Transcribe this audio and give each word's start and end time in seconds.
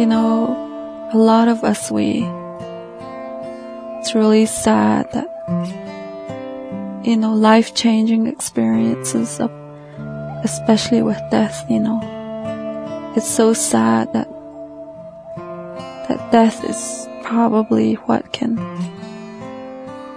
You 0.00 0.06
know, 0.06 1.10
a 1.12 1.18
lot 1.18 1.48
of 1.48 1.62
us, 1.62 1.90
we, 1.90 2.24
it's 4.00 4.14
really 4.14 4.46
sad 4.46 5.12
that, 5.12 5.28
you 7.04 7.18
know, 7.18 7.34
life 7.34 7.74
changing 7.74 8.26
experiences 8.26 9.38
especially 10.42 11.02
with 11.02 11.20
death, 11.30 11.66
you 11.68 11.80
know, 11.80 12.00
it's 13.14 13.28
so 13.28 13.52
sad 13.52 14.10
that, 14.14 14.26
that 16.08 16.32
death 16.32 16.64
is 16.64 17.06
probably 17.22 17.96
what 18.08 18.32
can 18.32 18.56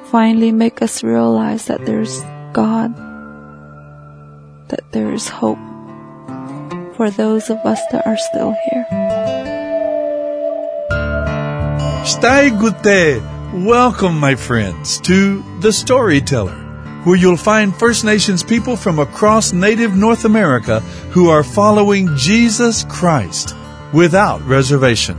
finally 0.05 0.53
make 0.53 0.81
us 0.81 1.03
realize 1.03 1.65
that 1.65 1.85
there's 1.85 2.21
God, 2.53 2.95
that 4.69 4.89
there 4.93 5.11
is 5.11 5.27
hope 5.27 5.59
for 6.95 7.09
those 7.09 7.49
of 7.49 7.57
us 7.65 7.81
that 7.91 8.07
are 8.07 8.17
still 8.17 8.55
here. 8.71 9.22
Stai 12.03 12.49
Gute. 12.49 13.23
Welcome, 13.65 14.19
my 14.19 14.35
friends, 14.35 14.99
to 15.07 15.41
The 15.61 15.71
Storyteller, 15.71 16.53
where 17.05 17.15
you'll 17.15 17.37
find 17.37 17.73
First 17.73 18.03
Nations 18.03 18.43
people 18.43 18.75
from 18.75 18.99
across 18.99 19.53
native 19.53 19.95
North 19.95 20.25
America 20.25 20.81
who 21.11 21.29
are 21.29 21.45
following 21.45 22.13
Jesus 22.17 22.83
Christ 22.89 23.55
without 23.93 24.41
reservation. 24.41 25.17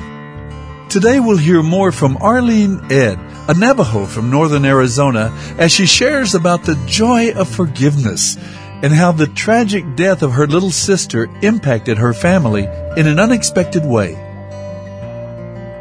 Today 0.90 1.20
we'll 1.20 1.38
hear 1.38 1.62
more 1.62 1.90
from 1.90 2.18
Arlene 2.18 2.78
Edd, 2.92 3.18
a 3.48 3.54
Navajo 3.54 4.04
from 4.04 4.28
northern 4.28 4.66
Arizona, 4.66 5.32
as 5.56 5.72
she 5.72 5.86
shares 5.86 6.34
about 6.34 6.64
the 6.64 6.76
joy 6.84 7.32
of 7.32 7.48
forgiveness 7.48 8.36
and 8.82 8.92
how 8.92 9.10
the 9.10 9.28
tragic 9.28 9.96
death 9.96 10.22
of 10.22 10.32
her 10.32 10.46
little 10.46 10.70
sister 10.70 11.30
impacted 11.40 11.96
her 11.96 12.12
family 12.12 12.64
in 12.98 13.06
an 13.06 13.18
unexpected 13.18 13.86
way. 13.86 14.16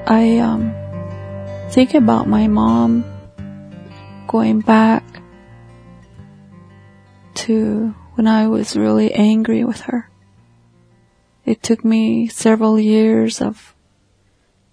I 0.07 0.37
um 0.37 0.82
think 1.73 1.95
about 1.95 2.27
my 2.27 2.47
mom 2.47 3.03
going 4.27 4.59
back 4.59 5.03
to 7.33 7.95
when 8.13 8.27
I 8.27 8.47
was 8.47 8.77
really 8.77 9.11
angry 9.11 9.63
with 9.63 9.81
her. 9.89 10.07
It 11.45 11.63
took 11.63 11.83
me 11.83 12.27
several 12.27 12.79
years 12.79 13.41
of 13.41 13.73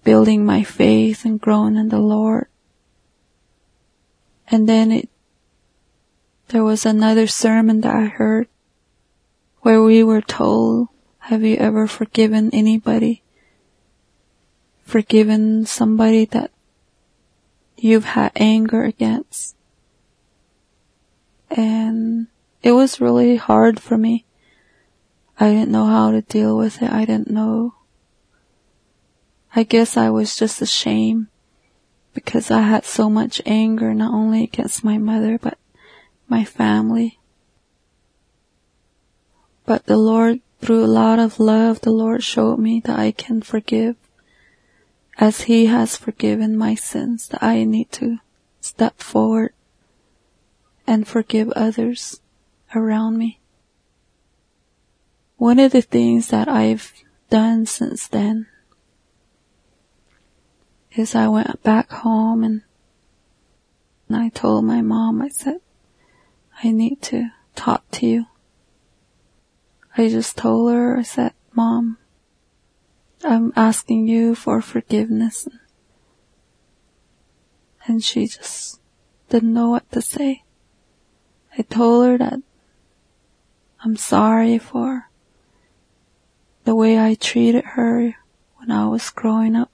building 0.03 0.45
my 0.45 0.61
faith 0.61 1.25
and 1.25 1.41
growing 1.41 1.75
in 1.75 1.89
the 1.89 1.99
Lord. 1.99 2.45
And 4.51 4.69
then 4.69 4.91
it, 4.91 5.09
there 6.49 6.63
was 6.63 6.85
another 6.85 7.25
sermon 7.25 7.81
that 7.81 7.95
I 7.95 8.05
heard 8.05 8.47
where 9.61 9.81
we 9.81 10.03
were 10.03 10.21
told, 10.21 10.89
have 11.17 11.41
you 11.41 11.55
ever 11.55 11.87
forgiven 11.87 12.51
anybody? 12.53 13.23
Forgiven 14.83 15.65
somebody 15.65 16.25
that 16.25 16.51
you've 17.83 18.05
had 18.05 18.31
anger 18.35 18.83
against? 18.83 19.55
And 21.49 22.27
it 22.61 22.71
was 22.71 23.01
really 23.01 23.35
hard 23.35 23.79
for 23.79 23.97
me. 23.97 24.25
I 25.39 25.49
didn't 25.49 25.71
know 25.71 25.85
how 25.85 26.11
to 26.11 26.21
deal 26.21 26.55
with 26.57 26.81
it. 26.81 26.91
I 26.91 27.05
didn't 27.05 27.31
know. 27.31 27.73
I 29.55 29.63
guess 29.63 29.97
I 29.97 30.09
was 30.09 30.35
just 30.35 30.61
ashamed 30.61 31.27
because 32.13 32.51
I 32.51 32.61
had 32.61 32.85
so 32.85 33.09
much 33.09 33.41
anger 33.45 33.93
not 33.93 34.13
only 34.13 34.43
against 34.43 34.83
my 34.83 34.97
mother 34.97 35.37
but 35.37 35.57
my 36.29 36.45
family. 36.45 37.19
But 39.65 39.85
the 39.85 39.97
Lord, 39.97 40.41
through 40.59 40.83
a 40.83 40.87
lot 40.87 41.19
of 41.19 41.39
love, 41.39 41.81
the 41.81 41.91
Lord 41.91 42.23
showed 42.23 42.59
me 42.59 42.81
that 42.81 42.97
I 42.97 43.11
can 43.11 43.41
forgive 43.41 43.95
as 45.17 45.41
He 45.41 45.67
has 45.67 45.97
forgiven 45.97 46.57
my 46.57 46.75
sins, 46.75 47.27
that 47.29 47.43
I 47.43 47.63
need 47.63 47.91
to 47.93 48.17
step 48.59 48.99
forward 48.99 49.53
and 50.87 51.07
forgive 51.07 51.49
others 51.51 52.21
around 52.75 53.17
me. 53.17 53.39
One 55.37 55.59
of 55.59 55.71
the 55.71 55.81
things 55.81 56.27
that 56.29 56.47
I've 56.47 56.93
done 57.29 57.65
since 57.65 58.07
then 58.07 58.47
is 60.95 61.15
I 61.15 61.27
went 61.27 61.63
back 61.63 61.89
home 61.89 62.43
and, 62.43 62.61
and 64.07 64.17
I 64.17 64.29
told 64.29 64.65
my 64.65 64.81
mom, 64.81 65.21
I 65.21 65.29
said, 65.29 65.61
I 66.63 66.71
need 66.71 67.01
to 67.03 67.29
talk 67.55 67.89
to 67.91 68.05
you. 68.05 68.25
I 69.97 70.09
just 70.09 70.37
told 70.37 70.71
her, 70.71 70.97
I 70.97 71.01
said, 71.03 71.33
mom, 71.53 71.97
I'm 73.23 73.53
asking 73.55 74.07
you 74.07 74.35
for 74.35 74.61
forgiveness. 74.61 75.47
And 77.85 78.03
she 78.03 78.27
just 78.27 78.79
didn't 79.29 79.53
know 79.53 79.69
what 79.69 79.91
to 79.91 80.01
say. 80.01 80.43
I 81.57 81.63
told 81.63 82.05
her 82.05 82.17
that 82.17 82.39
I'm 83.83 83.97
sorry 83.97 84.57
for 84.57 85.09
the 86.63 86.75
way 86.75 86.99
I 86.99 87.15
treated 87.15 87.65
her 87.65 88.15
when 88.57 88.71
I 88.71 88.87
was 88.87 89.09
growing 89.09 89.55
up. 89.55 89.71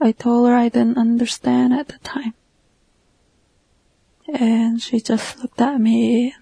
I 0.00 0.12
told 0.12 0.48
her 0.48 0.54
I 0.54 0.68
didn't 0.68 0.98
understand 0.98 1.72
at 1.72 1.88
the 1.88 1.98
time. 1.98 2.34
And 4.28 4.80
she 4.80 5.00
just 5.00 5.38
looked 5.40 5.60
at 5.60 5.80
me. 5.80 6.34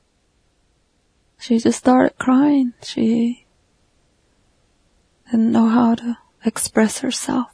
She 1.39 1.59
just 1.59 1.79
started 1.79 2.19
crying. 2.19 2.75
She 2.83 3.46
didn't 5.31 5.53
know 5.53 5.69
how 5.69 5.95
to 5.97 6.19
express 6.45 7.01
herself. 7.01 7.49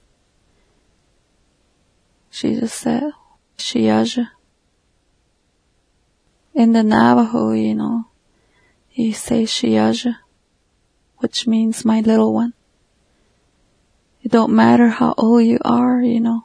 She 2.31 2.55
just 2.55 2.79
said, 2.79 3.13
Shiaja. 3.59 4.29
In 6.55 6.73
the 6.73 6.83
Navajo, 6.83 7.53
you 7.53 7.75
know, 7.75 8.07
you 8.93 9.13
say 9.13 9.45
Shiaja, 9.45 10.19
which 11.19 11.47
means 11.47 11.85
my 11.85 12.01
little 12.01 12.33
one. 12.35 12.53
It 14.23 14.31
don't 14.31 14.53
matter 14.53 14.89
how 14.89 15.15
old 15.17 15.45
you 15.45 15.59
are, 15.65 16.01
you 16.03 16.21
know. 16.21 16.45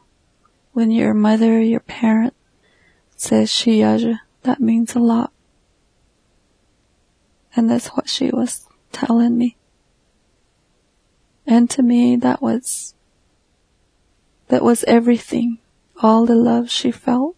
When 0.71 0.91
your 0.91 1.13
mother, 1.13 1.61
your 1.61 1.79
parent 1.79 2.33
says 3.15 3.49
Shiaja, 3.49 4.19
that 4.43 4.59
means 4.61 4.95
a 4.95 4.99
lot. 4.99 5.31
And 7.55 7.69
that's 7.69 7.87
what 7.87 8.07
she 8.07 8.29
was 8.29 8.67
telling 8.91 9.37
me. 9.37 9.56
And 11.47 11.69
to 11.71 11.81
me, 11.81 12.17
that 12.17 12.41
was, 12.41 12.93
that 14.49 14.61
was 14.61 14.83
everything. 14.83 15.59
All 16.03 16.25
the 16.25 16.35
love 16.35 16.69
she 16.69 16.91
felt. 16.91 17.37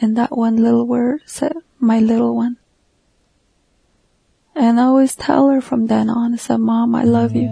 And 0.00 0.16
that 0.16 0.36
one 0.36 0.56
little 0.56 0.86
word 0.86 1.20
said, 1.26 1.52
my 1.78 2.00
little 2.00 2.34
one. 2.34 2.56
And 4.54 4.80
I 4.80 4.84
always 4.84 5.14
tell 5.14 5.48
her 5.50 5.60
from 5.60 5.86
then 5.86 6.08
on, 6.08 6.32
I 6.32 6.36
said, 6.36 6.60
mom, 6.60 6.94
I 6.94 7.04
love 7.04 7.36
you. 7.36 7.48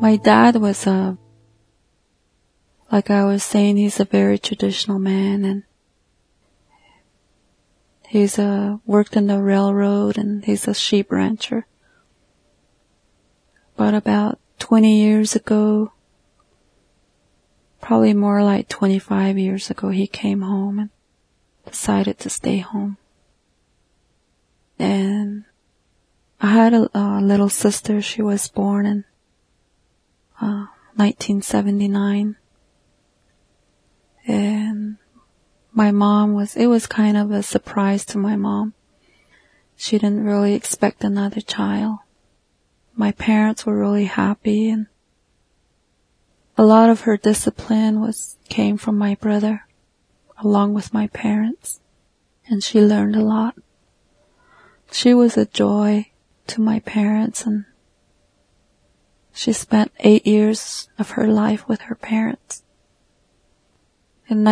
My 0.00 0.16
dad 0.16 0.56
was 0.56 0.84
a, 0.86 1.16
like 2.90 3.08
I 3.08 3.24
was 3.24 3.44
saying, 3.44 3.76
he's 3.76 4.00
a 4.00 4.04
very 4.04 4.38
traditional 4.38 4.98
man 4.98 5.44
and 5.44 5.62
he's 8.12 8.38
a, 8.38 8.78
worked 8.84 9.16
in 9.16 9.26
the 9.26 9.40
railroad 9.40 10.18
and 10.18 10.44
he's 10.44 10.68
a 10.68 10.74
sheep 10.74 11.10
rancher. 11.10 11.66
But 13.74 13.94
about 13.94 14.38
20 14.58 15.00
years 15.00 15.34
ago, 15.34 15.92
probably 17.80 18.12
more 18.12 18.44
like 18.44 18.68
25 18.68 19.38
years 19.38 19.70
ago, 19.70 19.88
he 19.88 20.06
came 20.06 20.42
home 20.42 20.78
and 20.78 20.90
decided 21.64 22.18
to 22.18 22.28
stay 22.28 22.58
home. 22.58 22.98
And 24.78 25.44
I 26.38 26.48
had 26.48 26.74
a, 26.74 26.90
a 26.92 27.18
little 27.22 27.48
sister. 27.48 28.02
She 28.02 28.20
was 28.20 28.46
born 28.48 28.84
in 28.84 29.04
1979. 30.38 32.36
Uh, 34.28 34.32
and 34.32 34.98
my 35.72 35.90
mom 35.90 36.34
was, 36.34 36.56
it 36.56 36.66
was 36.66 36.86
kind 36.86 37.16
of 37.16 37.30
a 37.30 37.42
surprise 37.42 38.04
to 38.06 38.18
my 38.18 38.36
mom. 38.36 38.74
She 39.76 39.98
didn't 39.98 40.24
really 40.24 40.54
expect 40.54 41.02
another 41.02 41.40
child. 41.40 41.98
My 42.94 43.12
parents 43.12 43.64
were 43.64 43.78
really 43.78 44.04
happy 44.04 44.68
and 44.68 44.86
a 46.58 46.64
lot 46.64 46.90
of 46.90 47.02
her 47.02 47.16
discipline 47.16 48.00
was, 48.00 48.36
came 48.48 48.76
from 48.76 48.98
my 48.98 49.14
brother 49.14 49.66
along 50.38 50.74
with 50.74 50.92
my 50.92 51.06
parents 51.08 51.80
and 52.46 52.62
she 52.62 52.80
learned 52.80 53.16
a 53.16 53.22
lot. 53.22 53.54
She 54.90 55.14
was 55.14 55.38
a 55.38 55.46
joy 55.46 56.10
to 56.48 56.60
my 56.60 56.80
parents 56.80 57.46
and 57.46 57.64
she 59.32 59.54
spent 59.54 59.90
eight 60.00 60.26
years 60.26 60.90
of 60.98 61.10
her 61.10 61.26
life 61.26 61.66
with 61.66 61.82
her 61.82 61.94
parents. 61.94 62.62
In 64.28 64.44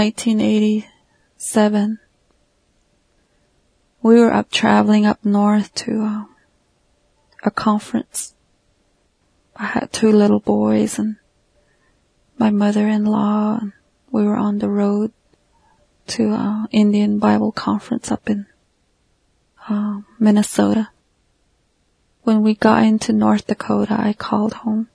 1987, 1.40 1.98
we 4.02 4.20
were 4.20 4.30
up 4.30 4.50
traveling 4.50 5.06
up 5.06 5.24
north 5.24 5.74
to 5.74 6.02
uh, 6.02 6.24
a 7.42 7.50
conference. 7.50 8.34
I 9.56 9.64
had 9.64 9.90
two 9.90 10.12
little 10.12 10.40
boys 10.40 10.98
and 10.98 11.16
my 12.36 12.50
mother-in-law 12.50 13.58
and 13.62 13.72
we 14.10 14.22
were 14.24 14.36
on 14.36 14.58
the 14.58 14.68
road 14.68 15.12
to 16.08 16.30
uh, 16.30 16.66
Indian 16.72 17.18
Bible 17.18 17.52
conference 17.52 18.10
up 18.10 18.28
in 18.28 18.44
uh, 19.66 20.00
Minnesota. 20.18 20.90
When 22.22 22.42
we 22.42 22.54
got 22.54 22.82
into 22.82 23.14
North 23.14 23.46
Dakota, 23.46 23.96
I 23.98 24.12
called 24.12 24.52
home 24.52 24.90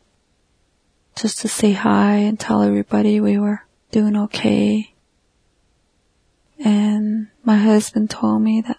just 1.16 1.40
to 1.40 1.48
say 1.48 1.72
hi 1.72 2.18
and 2.18 2.40
tell 2.40 2.62
everybody 2.62 3.20
we 3.20 3.40
were 3.40 3.64
doing 3.92 4.16
okay. 4.16 4.95
And 6.64 7.28
my 7.44 7.58
husband 7.58 8.10
told 8.10 8.42
me 8.42 8.62
that 8.62 8.78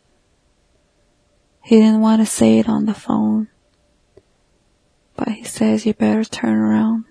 he 1.63 1.77
didn't 1.77 2.01
want 2.01 2.23
to 2.23 2.27
say 2.27 2.59
it 2.59 2.69
on 2.69 2.87
the 2.87 2.95
phone, 2.95 3.49
but 5.17 5.29
he 5.29 5.45
says 5.45 5.85
you 5.85 5.95
better 5.95 6.25
turn 6.25 6.57
around. 6.57 7.05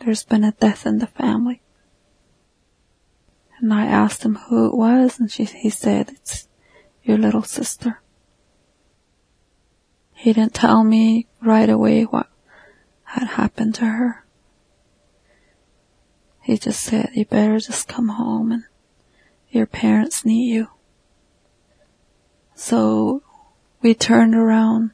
There's 0.00 0.24
been 0.24 0.44
a 0.44 0.52
death 0.52 0.84
in 0.84 0.98
the 0.98 1.06
family. 1.06 1.62
And 3.60 3.72
I 3.72 3.86
asked 3.86 4.24
him 4.24 4.34
who 4.34 4.66
it 4.66 4.74
was 4.74 5.18
and 5.18 5.30
she, 5.30 5.44
he 5.44 5.70
said 5.70 6.10
it's 6.10 6.48
your 7.02 7.16
little 7.16 7.42
sister. 7.42 8.02
He 10.12 10.32
didn't 10.32 10.54
tell 10.54 10.84
me 10.84 11.26
right 11.40 11.68
away 11.68 12.02
what 12.02 12.28
had 13.04 13.28
happened 13.28 13.74
to 13.76 13.84
her. 13.84 14.24
He 16.42 16.58
just 16.58 16.82
said, 16.82 17.10
you 17.14 17.24
better 17.24 17.58
just 17.58 17.88
come 17.88 18.08
home 18.08 18.52
and 18.52 18.64
your 19.54 19.66
parents 19.66 20.24
need 20.24 20.52
you. 20.52 20.68
So 22.56 23.22
we 23.80 23.94
turned 23.94 24.34
around, 24.34 24.90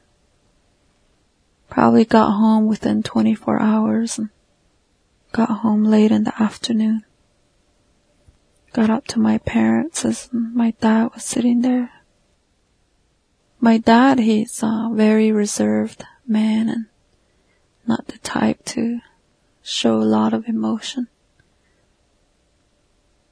probably 1.69 2.05
got 2.05 2.31
home 2.31 2.67
within 2.67 3.01
24 3.01 3.59
hours 3.59 4.19
and 4.19 4.29
got 5.31 5.49
home 5.49 5.83
late 5.83 6.11
in 6.11 6.25
the 6.25 6.41
afternoon. 6.41 7.03
Got 8.73 8.89
up 8.89 9.07
to 9.07 9.19
my 9.19 9.39
parents 9.39 10.05
as 10.05 10.29
my 10.31 10.71
dad 10.79 11.09
was 11.13 11.25
sitting 11.25 11.61
there. 11.61 11.91
My 13.59 13.79
dad, 13.79 14.19
he's 14.19 14.61
a 14.63 14.89
very 14.93 15.31
reserved 15.31 16.03
man 16.27 16.69
and 16.69 16.85
not 17.87 18.07
the 18.07 18.17
type 18.19 18.63
to 18.65 18.99
show 19.63 19.95
a 19.95 20.03
lot 20.03 20.33
of 20.33 20.47
emotion. 20.47 21.07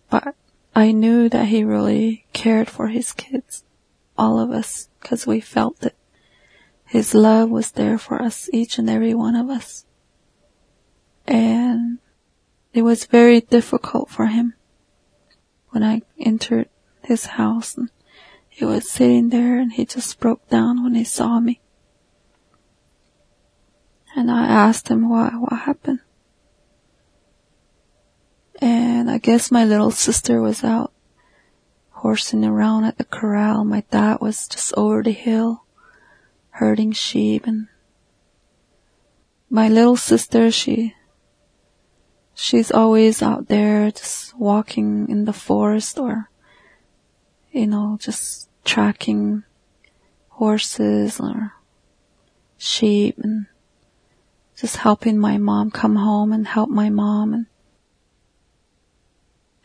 But 0.09 0.35
I 0.79 0.93
knew 0.93 1.27
that 1.27 1.47
he 1.47 1.65
really 1.65 2.25
cared 2.31 2.69
for 2.69 2.87
his 2.87 3.11
kids, 3.11 3.65
all 4.17 4.39
of 4.39 4.49
us, 4.49 4.87
because 5.01 5.27
we 5.27 5.41
felt 5.41 5.81
that 5.81 5.95
his 6.85 7.13
love 7.13 7.49
was 7.49 7.71
there 7.71 7.97
for 7.97 8.21
us, 8.21 8.49
each 8.53 8.77
and 8.77 8.89
every 8.89 9.13
one 9.13 9.35
of 9.35 9.49
us. 9.49 9.83
And 11.27 11.97
it 12.73 12.83
was 12.83 13.03
very 13.03 13.41
difficult 13.41 14.09
for 14.09 14.27
him 14.27 14.53
when 15.71 15.83
I 15.83 16.03
entered 16.17 16.69
his 17.03 17.25
house 17.25 17.75
and 17.75 17.89
he 18.47 18.63
was 18.63 18.89
sitting 18.89 19.31
there 19.31 19.59
and 19.59 19.73
he 19.73 19.85
just 19.85 20.17
broke 20.17 20.47
down 20.47 20.81
when 20.81 20.95
he 20.95 21.03
saw 21.03 21.41
me. 21.41 21.59
And 24.15 24.31
I 24.31 24.45
asked 24.47 24.87
him 24.87 25.09
why, 25.09 25.31
what 25.31 25.59
happened. 25.59 25.99
And 28.59 29.09
I 29.09 29.17
guess 29.17 29.51
my 29.51 29.63
little 29.63 29.91
sister 29.91 30.41
was 30.41 30.63
out 30.63 30.91
horsing 31.91 32.45
around 32.45 32.85
at 32.85 32.97
the 32.97 33.05
corral. 33.05 33.63
My 33.63 33.83
dad 33.89 34.19
was 34.21 34.47
just 34.47 34.73
over 34.75 35.01
the 35.01 35.11
hill 35.11 35.63
herding 36.51 36.91
sheep 36.91 37.47
and 37.47 37.67
my 39.49 39.67
little 39.67 39.95
sister, 39.95 40.51
she, 40.51 40.93
she's 42.35 42.71
always 42.71 43.21
out 43.21 43.47
there 43.47 43.89
just 43.91 44.37
walking 44.37 45.09
in 45.09 45.25
the 45.25 45.33
forest 45.33 45.97
or, 45.97 46.29
you 47.51 47.65
know, 47.65 47.97
just 47.99 48.49
tracking 48.63 49.43
horses 50.29 51.19
or 51.19 51.53
sheep 52.57 53.17
and 53.17 53.47
just 54.55 54.77
helping 54.77 55.17
my 55.17 55.37
mom 55.37 55.71
come 55.71 55.95
home 55.95 56.31
and 56.31 56.47
help 56.47 56.69
my 56.69 56.89
mom 56.89 57.33
and 57.33 57.45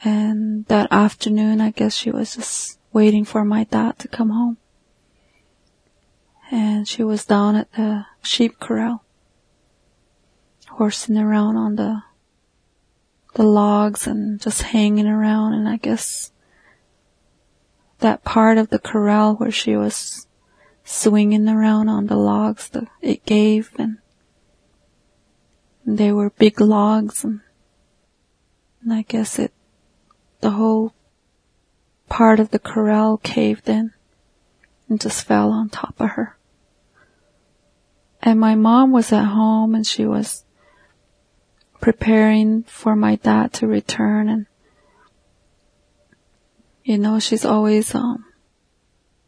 and 0.04 0.66
that 0.66 0.88
afternoon, 0.90 1.62
I 1.62 1.70
guess 1.70 1.94
she 1.94 2.10
was 2.10 2.36
just 2.36 2.78
waiting 2.92 3.24
for 3.24 3.42
my 3.42 3.64
dad 3.64 3.98
to 4.00 4.08
come 4.08 4.28
home. 4.28 4.58
And 6.50 6.86
she 6.86 7.02
was 7.02 7.24
down 7.24 7.56
at 7.56 7.72
the 7.72 8.04
sheep 8.22 8.60
corral, 8.60 9.02
horsing 10.68 11.16
around 11.16 11.56
on 11.56 11.76
the, 11.76 12.02
the 13.34 13.44
logs 13.44 14.06
and 14.06 14.38
just 14.38 14.60
hanging 14.60 15.06
around. 15.06 15.54
And 15.54 15.66
I 15.66 15.78
guess 15.78 16.30
that 18.00 18.24
part 18.24 18.58
of 18.58 18.68
the 18.68 18.78
corral 18.78 19.34
where 19.36 19.50
she 19.50 19.74
was 19.74 20.26
swinging 20.84 21.48
around 21.48 21.88
on 21.88 22.08
the 22.08 22.16
logs, 22.16 22.68
that 22.68 22.84
it 23.00 23.24
gave 23.24 23.70
and, 23.78 23.98
they 25.86 26.10
were 26.10 26.30
big 26.30 26.62
logs 26.62 27.24
and, 27.24 27.40
and 28.82 28.92
I 28.92 29.02
guess 29.02 29.38
it 29.38 29.53
the 30.44 30.50
whole 30.50 30.93
part 32.11 32.38
of 32.38 32.50
the 32.50 32.58
corral 32.58 33.17
caved 33.17 33.67
in 33.67 33.94
and 34.91 35.00
just 35.00 35.25
fell 35.26 35.50
on 35.50 35.70
top 35.70 35.94
of 35.99 36.11
her. 36.11 36.37
And 38.20 38.38
my 38.38 38.55
mom 38.55 38.93
was 38.93 39.11
at 39.11 39.25
home 39.25 39.75
and 39.75 39.87
she 39.87 40.05
was 40.05 40.44
preparing 41.81 42.62
for 42.64 42.94
my 42.94 43.17
dad 43.17 43.55
to 43.55 43.67
return 43.67 44.29
and 44.29 44.44
you 46.82 46.99
know, 46.99 47.19
she's 47.19 47.47
always 47.47 47.94
um 47.94 48.26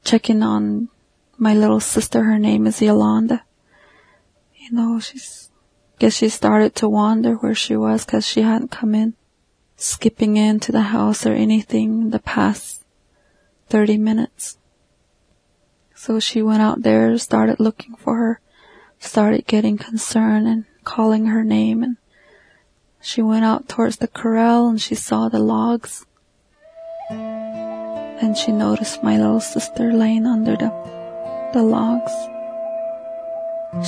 checking 0.05 0.43
on 0.43 0.91
my 1.39 1.55
little 1.55 1.81
sister. 1.81 2.25
Her 2.25 2.39
name 2.39 2.67
is 2.67 2.83
Yolanda. 2.83 3.43
You 4.55 4.73
know, 4.73 5.01
she's 5.01 5.51
guess 5.99 6.12
she 6.12 6.29
started 6.29 6.75
to 6.75 6.91
wonder 6.91 7.37
where 7.37 7.55
she 7.55 7.75
was 7.75 8.05
because 8.05 8.27
she 8.27 8.43
hadn't 8.43 8.71
come 8.71 8.95
in 8.95 9.15
skipping 9.76 10.37
into 10.37 10.73
the 10.73 10.82
house 10.82 11.26
or 11.26 11.32
anything 11.32 12.02
in 12.02 12.11
the 12.11 12.19
past 12.19 12.84
30 13.69 13.99
minutes. 13.99 14.58
So 15.95 16.21
she 16.21 16.42
went 16.42 16.62
out 16.62 16.83
there, 16.83 17.16
started 17.18 17.61
looking 17.61 17.95
for 17.95 18.16
her, 18.16 18.40
started 18.99 19.47
getting 19.47 19.78
concerned 19.78 20.47
and 20.47 20.64
calling 20.85 21.26
her 21.26 21.45
name 21.45 21.83
and 21.83 21.97
she 23.00 23.23
went 23.23 23.45
out 23.45 23.68
towards 23.68 23.99
the 23.99 24.09
corral 24.09 24.68
and 24.68 24.80
she 24.80 24.97
saw 24.97 25.28
the 25.28 25.38
logs. 25.38 26.04
And 27.09 28.37
she 28.37 28.50
noticed 28.50 29.02
my 29.02 29.16
little 29.16 29.40
sister 29.40 29.92
laying 29.92 30.26
under 30.26 30.56
the, 30.56 31.50
the 31.52 31.62
logs. 31.62 32.12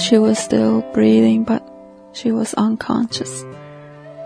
She 0.01 0.19
was 0.19 0.39
still 0.39 0.83
breathing, 0.93 1.45
but 1.45 1.67
she 2.13 2.31
was 2.31 2.55
unconscious. 2.55 3.43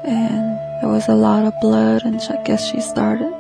And 0.04 0.58
there 0.82 0.90
was 0.90 1.06
a 1.06 1.14
lot 1.14 1.44
of 1.44 1.60
blood 1.60 2.02
and 2.04 2.20
I 2.20 2.42
guess 2.42 2.68
she 2.68 2.80
started, 2.80 3.32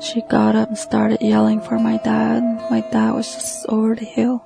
she 0.00 0.22
got 0.22 0.54
up 0.54 0.68
and 0.68 0.78
started 0.78 1.20
yelling 1.20 1.60
for 1.60 1.80
my 1.80 1.96
dad. 1.96 2.44
My 2.70 2.80
dad 2.80 3.10
was 3.10 3.34
just 3.34 3.66
over 3.68 3.96
the 3.96 4.04
hill. 4.04 4.44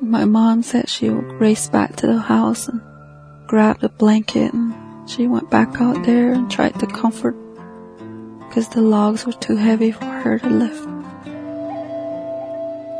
My 0.00 0.24
mom 0.24 0.64
said 0.64 0.88
she 0.88 1.08
raced 1.08 1.70
back 1.70 1.94
to 1.96 2.08
the 2.08 2.18
house 2.18 2.66
and 2.66 2.80
grabbed 3.46 3.84
a 3.84 3.88
blanket 3.88 4.52
and 4.52 4.74
she 5.08 5.28
went 5.28 5.48
back 5.48 5.80
out 5.80 6.04
there 6.04 6.32
and 6.32 6.50
tried 6.50 6.74
to 6.80 6.86
comfort 6.88 7.36
because 8.48 8.68
the 8.70 8.82
logs 8.82 9.26
were 9.26 9.32
too 9.32 9.54
heavy 9.54 9.92
for 9.92 10.06
her 10.06 10.40
to 10.40 10.50
lift. 10.50 10.88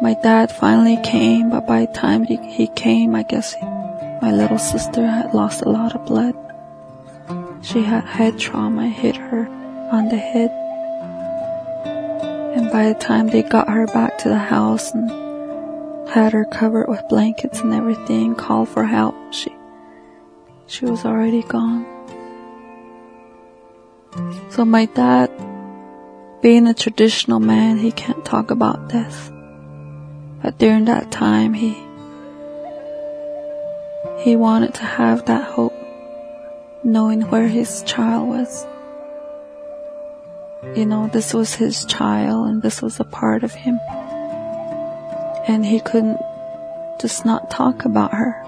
My 0.01 0.15
dad 0.23 0.53
finally 0.53 1.01
came, 1.03 1.51
but 1.51 1.67
by 1.67 1.87
the 1.87 1.93
time 1.93 2.23
he, 2.23 2.37
he 2.37 2.69
came, 2.69 3.17
I 3.17 3.25
guess 3.25 3.53
he, 3.53 3.63
my 4.23 4.31
little 4.31 4.61
sister 4.61 5.05
had 5.05 5.35
lost 5.35 5.63
a 5.63 5.69
lot 5.69 5.97
of 5.97 6.07
blood. 6.07 6.37
She 7.69 7.83
had 7.83 8.05
head 8.05 8.39
trauma 8.39 8.89
hit 8.89 9.15
her 9.17 9.47
on 9.93 10.09
the 10.09 10.17
head. 10.17 10.51
And 12.57 12.73
by 12.73 12.89
the 12.89 12.95
time 12.95 13.27
they 13.27 13.43
got 13.43 13.69
her 13.69 13.87
back 13.89 14.17
to 14.19 14.31
the 14.31 14.39
house 14.39 14.95
and 14.95 15.11
had 16.09 16.33
her 16.33 16.47
covered 16.47 16.89
with 16.89 17.07
blankets 17.11 17.61
and 17.61 17.75
everything, 17.75 18.35
called 18.35 18.71
for 18.71 18.85
help, 18.85 19.15
she, 19.35 19.55
she 20.67 20.87
was 20.87 21.05
already 21.05 21.43
gone. 21.43 21.85
So 24.49 24.65
my 24.65 24.87
dad, 24.87 25.31
being 26.41 26.67
a 26.69 26.73
traditional 26.73 27.39
man, 27.39 27.77
he 27.77 27.93
can't 27.93 28.25
talk 28.25 28.51
about 28.51 28.89
death. 28.89 29.31
But 30.43 30.57
during 30.57 30.87
that 30.87 31.11
time, 31.11 31.53
he, 31.53 31.77
he 34.21 34.37
wanted 34.37 34.73
to 34.73 34.85
have 34.85 35.27
that 35.27 35.45
hope 35.45 35.68
knowing 36.85 37.23
where 37.23 37.49
his 37.49 37.83
child 37.83 38.29
was. 38.29 38.67
you 40.75 40.85
know, 40.85 41.09
this 41.13 41.33
was 41.33 41.55
his 41.55 41.85
child 41.85 42.49
and 42.49 42.63
this 42.63 42.83
was 42.83 43.01
a 43.01 43.05
part 43.05 43.45
of 43.45 43.53
him. 43.53 43.79
And 45.47 45.65
he 45.65 45.81
couldn't 45.81 46.21
just 47.01 47.25
not 47.25 47.51
talk 47.51 47.85
about 47.85 48.13
her. 48.13 48.43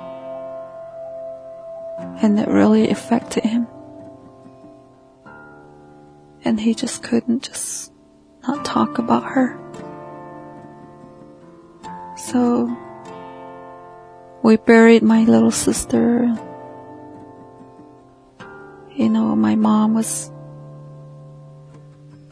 And 2.21 2.39
it 2.39 2.49
really 2.49 2.91
affected 2.91 3.45
him. 3.45 3.67
And 6.45 6.61
he 6.61 6.75
just 6.75 7.03
couldn't 7.03 7.45
just 7.45 7.93
not 8.47 8.65
talk 8.65 8.99
about 8.99 9.25
her. 9.25 9.57
So 12.17 12.77
we 14.43 14.57
buried 14.57 15.03
my 15.03 15.25
little 15.25 15.51
sister. 15.51 16.37
You 18.95 19.09
know, 19.09 19.35
my 19.35 19.55
mom 19.55 19.95
was, 19.95 20.31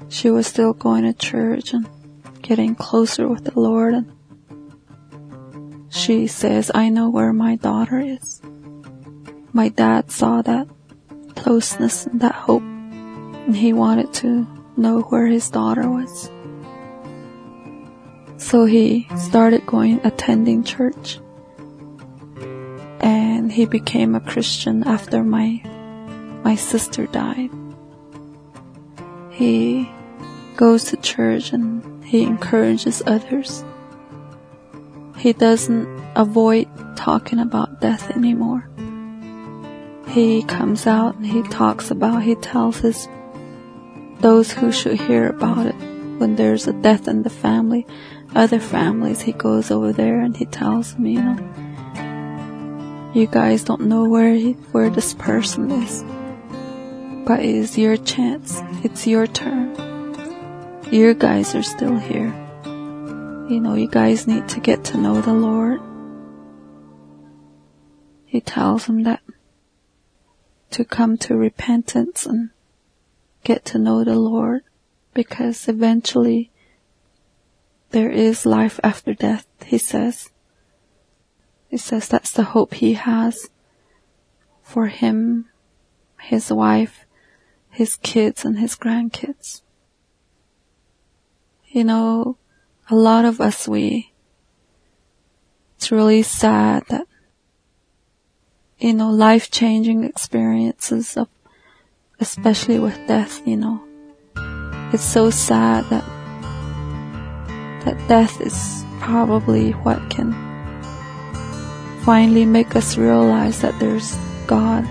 she 0.08 0.30
was 0.30 0.46
still 0.46 0.72
going 0.74 1.04
to 1.04 1.12
church 1.12 1.72
and 1.72 1.88
getting 2.42 2.74
closer 2.74 3.28
with 3.28 3.44
the 3.44 3.58
Lord. 3.58 3.94
And 3.94 4.12
she 5.90 6.26
says, 6.26 6.70
I 6.74 6.88
know 6.88 7.08
where 7.08 7.32
my 7.32 7.56
daughter 7.56 7.98
is. 7.98 8.42
My 9.52 9.68
dad 9.70 10.10
saw 10.10 10.42
that 10.42 10.68
closeness 11.34 12.06
and 12.06 12.20
that 12.20 12.34
hope, 12.34 12.62
and 12.62 13.56
he 13.56 13.72
wanted 13.72 14.12
to 14.14 14.46
know 14.76 15.00
where 15.00 15.26
his 15.26 15.48
daughter 15.50 15.88
was. 15.88 16.30
So 18.36 18.66
he 18.66 19.08
started 19.16 19.66
going, 19.66 20.00
attending 20.04 20.64
church. 20.64 21.18
And 23.00 23.50
he 23.50 23.64
became 23.66 24.14
a 24.14 24.20
Christian 24.20 24.84
after 24.84 25.24
my, 25.24 25.62
my 26.48 26.54
sister 26.54 27.06
died. 27.08 27.50
He 29.30 29.86
goes 30.56 30.84
to 30.84 30.96
church 30.96 31.52
and 31.52 32.02
he 32.02 32.22
encourages 32.22 33.02
others. 33.04 33.62
He 35.18 35.34
doesn't 35.34 35.86
avoid 36.16 36.66
talking 36.96 37.38
about 37.38 37.82
death 37.82 38.10
anymore. 38.16 38.66
He 40.08 40.42
comes 40.42 40.86
out 40.86 41.16
and 41.16 41.26
he 41.26 41.42
talks 41.42 41.90
about, 41.90 42.22
he 42.22 42.34
tells 42.36 42.78
his, 42.78 43.06
those 44.20 44.50
who 44.50 44.72
should 44.72 44.98
hear 44.98 45.28
about 45.28 45.66
it 45.66 45.76
when 46.16 46.36
there's 46.36 46.66
a 46.66 46.72
death 46.72 47.08
in 47.08 47.24
the 47.24 47.36
family, 47.46 47.86
other 48.34 48.58
families, 48.58 49.20
he 49.20 49.32
goes 49.32 49.70
over 49.70 49.92
there 49.92 50.18
and 50.18 50.34
he 50.34 50.46
tells 50.46 50.94
them, 50.94 51.04
you 51.04 51.20
know, 51.20 51.36
you 53.14 53.26
guys 53.26 53.64
don't 53.64 53.82
know 53.82 54.08
where 54.08 54.32
he, 54.32 54.52
where 54.72 54.88
this 54.88 55.12
person 55.12 55.70
is, 55.70 56.02
but 57.28 57.40
is 57.40 57.76
your 57.76 57.98
chance. 57.98 58.62
It's 58.82 59.06
your 59.06 59.26
turn. 59.26 59.76
You 60.90 61.12
guys 61.12 61.54
are 61.54 61.62
still 61.62 61.98
here. 61.98 62.32
You 62.64 63.60
know, 63.60 63.74
you 63.74 63.86
guys 63.86 64.26
need 64.26 64.48
to 64.48 64.60
get 64.60 64.82
to 64.84 64.96
know 64.96 65.20
the 65.20 65.34
Lord. 65.34 65.78
He 68.24 68.40
tells 68.40 68.86
them 68.86 69.02
that 69.02 69.20
to 70.70 70.86
come 70.86 71.18
to 71.18 71.36
repentance 71.36 72.24
and 72.24 72.48
get 73.44 73.62
to 73.66 73.78
know 73.78 74.04
the 74.04 74.18
Lord 74.18 74.62
because 75.12 75.68
eventually 75.68 76.50
there 77.90 78.10
is 78.10 78.46
life 78.46 78.80
after 78.82 79.12
death, 79.12 79.46
he 79.66 79.76
says. 79.76 80.30
He 81.68 81.76
says 81.76 82.08
that's 82.08 82.30
the 82.30 82.56
hope 82.56 82.72
he 82.72 82.94
has 82.94 83.50
for 84.62 84.86
him, 84.86 85.50
his 86.18 86.50
wife, 86.50 87.04
his 87.78 87.94
kids 88.02 88.44
and 88.44 88.58
his 88.58 88.74
grandkids. 88.74 89.62
You 91.68 91.84
know, 91.84 92.36
a 92.90 92.96
lot 92.96 93.24
of 93.24 93.40
us, 93.40 93.68
we, 93.68 94.12
it's 95.76 95.92
really 95.92 96.22
sad 96.22 96.82
that, 96.88 97.06
you 98.80 98.92
know, 98.94 99.10
life 99.10 99.52
changing 99.52 100.02
experiences 100.02 101.16
of, 101.16 101.28
especially 102.18 102.80
with 102.80 102.98
death, 103.06 103.46
you 103.46 103.56
know, 103.56 103.80
it's 104.92 105.04
so 105.04 105.30
sad 105.30 105.84
that 105.90 106.04
that 107.84 108.08
death 108.08 108.40
is 108.40 108.84
probably 108.98 109.70
what 109.70 110.10
can 110.10 110.32
finally 112.02 112.44
make 112.44 112.74
us 112.74 112.96
realize 112.96 113.60
that 113.60 113.78
there's 113.78 114.16
God, 114.48 114.84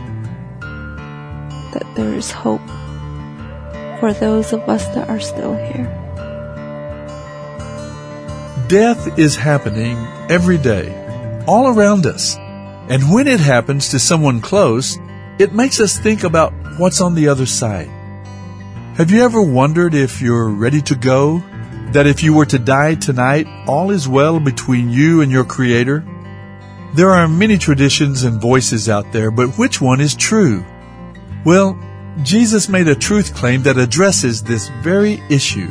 there 1.98 2.13
is 2.13 2.30
hope 2.30 2.62
for 4.00 4.13
those 4.13 4.54
of 4.54 4.62
us 4.70 4.86
that 4.94 5.10
are 5.10 5.20
still 5.20 5.56
here. 5.56 5.89
Death 8.70 9.18
is 9.18 9.36
happening 9.36 9.98
every 10.30 10.60
day, 10.60 10.94
all 11.48 11.68
around 11.68 12.06
us. 12.06 12.38
And 12.38 13.12
when 13.12 13.27
it 13.27 13.39
happens 13.39 13.89
to 13.89 14.00
someone 14.00 14.42
close, 14.42 15.00
it 15.39 15.54
makes 15.54 15.80
us 15.80 15.98
think 15.98 16.24
about 16.24 16.54
what's 16.77 17.01
on 17.01 17.16
the 17.16 17.30
other 17.30 17.48
side. 17.48 17.89
Have 18.96 19.10
you 19.10 19.24
ever 19.24 19.42
wondered 19.42 19.96
if 19.96 20.22
you're 20.22 20.50
ready 20.50 20.82
to 20.84 20.96
go? 20.96 21.42
That 21.94 22.06
if 22.06 22.22
you 22.22 22.34
were 22.34 22.46
to 22.46 22.60
die 22.60 22.96
tonight, 22.96 23.48
all 23.68 23.89
is 23.89 24.08
well 24.08 24.39
between 24.39 24.92
you 24.92 25.22
and 25.22 25.32
your 25.32 25.46
Creator? 25.46 26.06
There 26.94 27.10
are 27.10 27.27
many 27.27 27.58
traditions 27.58 28.24
and 28.24 28.39
voices 28.39 28.88
out 28.88 29.12
there, 29.12 29.32
but 29.32 29.58
which 29.58 29.82
one 29.82 30.00
is 30.00 30.13
true? 30.13 30.63
Well, 31.46 31.80
Jesus 32.24 32.68
made 32.68 32.88
a 32.88 32.96
truth 32.96 33.36
claim 33.36 33.64
that 33.64 33.78
addresses 33.78 34.42
this 34.42 34.70
very 34.82 35.22
issue. 35.30 35.70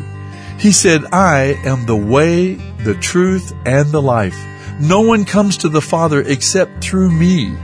He 0.58 0.72
said, 0.72 1.04
I 1.12 1.58
am 1.64 1.86
the 1.86 1.96
way, 1.96 2.54
the 2.54 2.94
truth, 2.94 3.52
and 3.66 3.90
the 3.90 4.02
life. 4.02 4.38
No 4.80 5.00
one 5.00 5.24
comes 5.24 5.58
to 5.58 5.68
the 5.68 5.80
Father 5.80 6.22
except 6.22 6.84
through 6.84 7.10
me. 7.10 7.54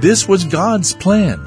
This 0.00 0.26
was 0.26 0.44
God's 0.44 0.94
plan. 0.94 1.46